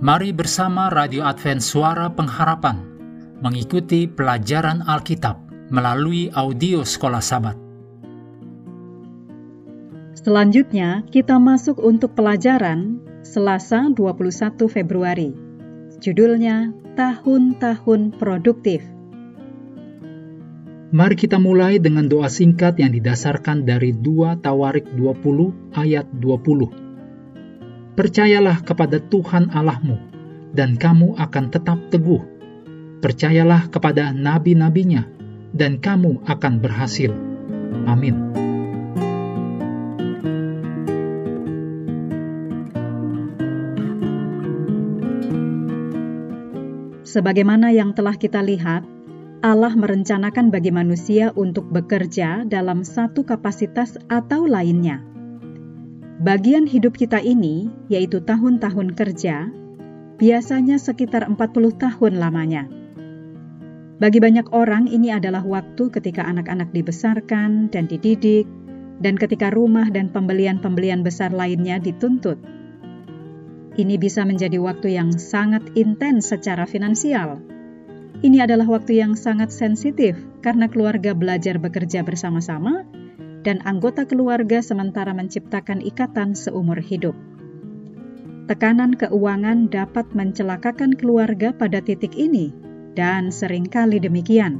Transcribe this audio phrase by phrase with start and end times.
[0.00, 2.80] Mari bersama Radio Advent Suara Pengharapan
[3.44, 5.36] mengikuti pelajaran Alkitab
[5.68, 7.52] melalui audio Sekolah Sabat.
[10.16, 15.36] Selanjutnya, kita masuk untuk pelajaran Selasa 21 Februari.
[16.00, 18.80] Judulnya Tahun-Tahun Produktif.
[20.96, 26.89] Mari kita mulai dengan doa singkat yang didasarkan dari 2 Tawarik 20 ayat 20
[27.90, 29.98] Percayalah kepada Tuhan Allahmu,
[30.54, 32.22] dan kamu akan tetap teguh.
[33.02, 35.10] Percayalah kepada nabi-nabinya,
[35.50, 37.10] dan kamu akan berhasil.
[37.90, 38.30] Amin.
[47.02, 48.86] Sebagaimana yang telah kita lihat,
[49.42, 55.02] Allah merencanakan bagi manusia untuk bekerja dalam satu kapasitas atau lainnya
[56.20, 59.48] Bagian hidup kita ini, yaitu tahun-tahun kerja,
[60.20, 62.68] biasanya sekitar 40 tahun lamanya.
[63.96, 68.44] Bagi banyak orang, ini adalah waktu ketika anak-anak dibesarkan dan dididik,
[69.00, 72.36] dan ketika rumah dan pembelian-pembelian besar lainnya dituntut.
[73.80, 77.40] Ini bisa menjadi waktu yang sangat intens secara finansial.
[78.20, 82.84] Ini adalah waktu yang sangat sensitif karena keluarga belajar bekerja bersama-sama
[83.40, 87.16] dan anggota keluarga sementara menciptakan ikatan seumur hidup.
[88.50, 92.50] Tekanan keuangan dapat mencelakakan keluarga pada titik ini,
[92.98, 94.58] dan sering kali demikian.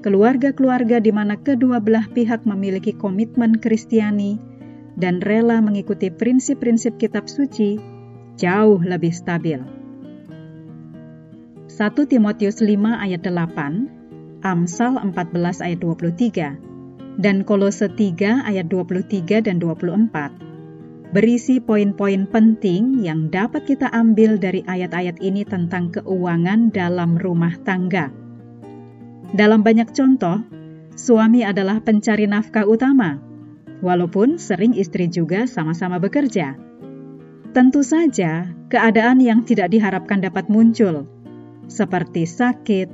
[0.00, 4.38] Keluarga-keluarga di mana kedua belah pihak memiliki komitmen Kristiani
[4.94, 7.78] dan rela mengikuti prinsip-prinsip kitab suci
[8.38, 9.58] jauh lebih stabil.
[11.68, 12.74] 1 Timotius 5
[13.04, 16.67] ayat 8, Amsal 14 ayat 23,
[17.18, 20.48] dan Kolose 3 ayat 23 dan 24
[21.08, 28.12] berisi poin-poin penting yang dapat kita ambil dari ayat-ayat ini tentang keuangan dalam rumah tangga.
[29.32, 30.44] Dalam banyak contoh,
[30.96, 33.16] suami adalah pencari nafkah utama,
[33.80, 36.60] walaupun sering istri juga sama-sama bekerja.
[37.56, 41.08] Tentu saja, keadaan yang tidak diharapkan dapat muncul,
[41.72, 42.88] seperti sakit,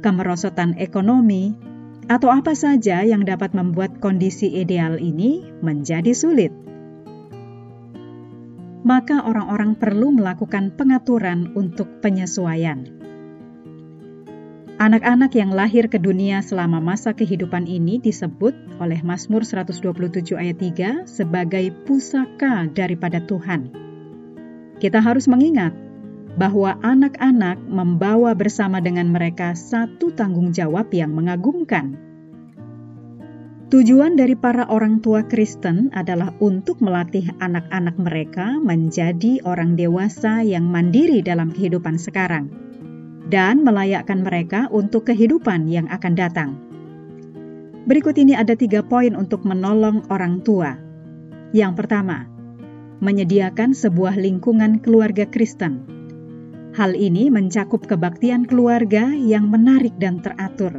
[0.00, 1.52] kemerosotan ekonomi,
[2.08, 6.50] atau apa saja yang dapat membuat kondisi ideal ini menjadi sulit.
[8.82, 12.98] Maka orang-orang perlu melakukan pengaturan untuk penyesuaian.
[14.78, 21.02] Anak-anak yang lahir ke dunia selama masa kehidupan ini disebut oleh Mazmur 127 ayat 3
[21.04, 23.74] sebagai pusaka daripada Tuhan.
[24.78, 25.74] Kita harus mengingat
[26.38, 31.98] bahwa anak-anak membawa bersama dengan mereka satu tanggung jawab yang mengagumkan.
[33.68, 40.64] Tujuan dari para orang tua Kristen adalah untuk melatih anak-anak mereka menjadi orang dewasa yang
[40.64, 42.48] mandiri dalam kehidupan sekarang
[43.28, 46.50] dan melayakkan mereka untuk kehidupan yang akan datang.
[47.84, 50.80] Berikut ini ada tiga poin untuk menolong orang tua.
[51.52, 52.24] Yang pertama,
[53.04, 55.97] menyediakan sebuah lingkungan keluarga Kristen
[56.78, 60.78] Hal ini mencakup kebaktian keluarga yang menarik dan teratur,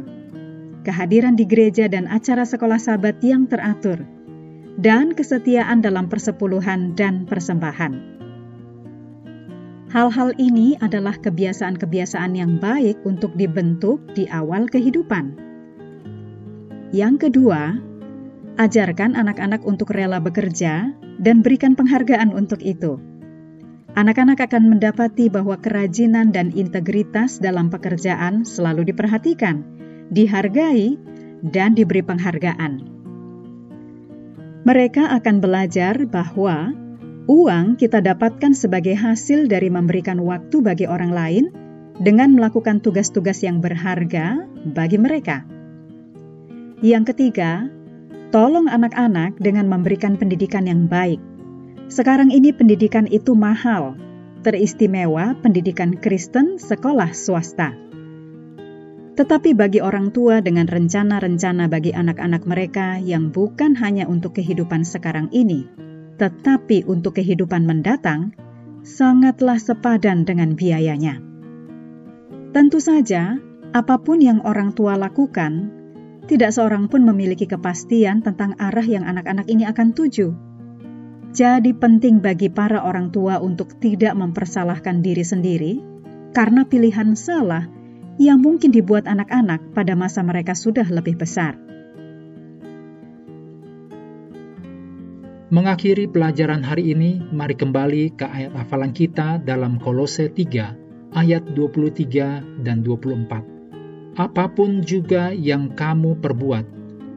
[0.80, 4.08] kehadiran di gereja dan acara sekolah sahabat yang teratur,
[4.80, 8.16] dan kesetiaan dalam persepuluhan dan persembahan.
[9.92, 15.36] Hal-hal ini adalah kebiasaan-kebiasaan yang baik untuk dibentuk di awal kehidupan.
[16.96, 17.76] Yang kedua,
[18.56, 23.10] ajarkan anak-anak untuk rela bekerja dan berikan penghargaan untuk itu
[23.98, 29.66] anak-anak akan mendapati bahwa kerajinan dan integritas dalam pekerjaan selalu diperhatikan,
[30.14, 30.94] dihargai,
[31.42, 32.86] dan diberi penghargaan.
[34.60, 36.76] Mereka akan belajar bahwa
[37.26, 41.44] uang kita dapatkan sebagai hasil dari memberikan waktu bagi orang lain
[41.96, 45.48] dengan melakukan tugas-tugas yang berharga bagi mereka.
[46.80, 47.68] Yang ketiga,
[48.32, 51.20] tolong anak-anak dengan memberikan pendidikan yang baik
[51.90, 53.98] sekarang ini pendidikan itu mahal,
[54.46, 57.74] teristimewa pendidikan Kristen sekolah swasta.
[59.18, 65.34] Tetapi bagi orang tua dengan rencana-rencana bagi anak-anak mereka yang bukan hanya untuk kehidupan sekarang
[65.34, 65.66] ini,
[66.14, 68.38] tetapi untuk kehidupan mendatang,
[68.86, 71.18] sangatlah sepadan dengan biayanya.
[72.54, 73.34] Tentu saja,
[73.74, 75.74] apa pun yang orang tua lakukan,
[76.30, 80.49] tidak seorang pun memiliki kepastian tentang arah yang anak-anak ini akan tuju
[81.30, 85.78] jadi penting bagi para orang tua untuk tidak mempersalahkan diri sendiri
[86.34, 87.70] karena pilihan salah
[88.18, 91.54] yang mungkin dibuat anak-anak pada masa mereka sudah lebih besar.
[95.50, 102.62] Mengakhiri pelajaran hari ini, mari kembali ke ayat hafalan kita dalam Kolose 3 ayat 23
[102.62, 104.14] dan 24.
[104.14, 106.66] Apa pun juga yang kamu perbuat,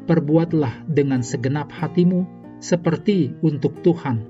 [0.09, 4.23] perbuatlah dengan segenap hatimu seperti untuk Tuhan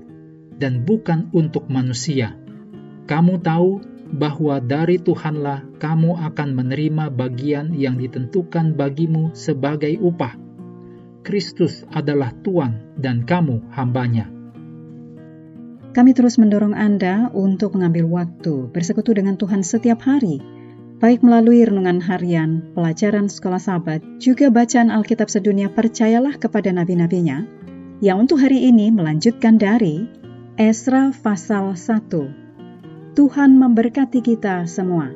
[0.58, 2.34] dan bukan untuk manusia.
[3.06, 3.78] Kamu tahu
[4.10, 10.44] bahwa dari Tuhanlah kamu akan menerima bagian yang ditentukan bagimu sebagai upah
[11.24, 14.28] Kristus adalah Tuhan dan kamu hambanya.
[15.96, 20.44] Kami terus mendorong Anda untuk mengambil waktu bersekutu dengan Tuhan setiap hari,
[21.00, 27.46] baik melalui renungan harian, pelajaran sekolah sahabat, juga bacaan Alkitab sedunia percayalah kepada nabi-nabinya,
[28.02, 30.10] yang untuk hari ini melanjutkan dari
[30.58, 33.14] Esra pasal 1.
[33.14, 35.14] Tuhan memberkati kita semua.